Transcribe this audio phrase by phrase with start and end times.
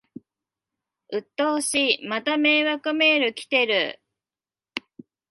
[1.11, 4.01] うっとうしい、また迷惑メール来てる